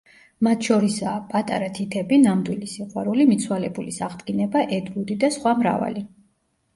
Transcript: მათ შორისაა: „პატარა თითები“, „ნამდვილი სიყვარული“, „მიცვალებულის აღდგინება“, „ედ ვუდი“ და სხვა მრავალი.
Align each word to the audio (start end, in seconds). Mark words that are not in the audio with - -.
მათ 0.45 0.67
შორისაა: 0.67 1.11
„პატარა 1.33 1.67
თითები“, 1.79 2.17
„ნამდვილი 2.23 2.69
სიყვარული“, 2.71 3.27
„მიცვალებულის 3.33 3.99
აღდგინება“, 4.07 4.65
„ედ 4.79 4.89
ვუდი“ 4.97 5.19
და 5.25 5.31
სხვა 5.37 5.55
მრავალი. 5.61 6.05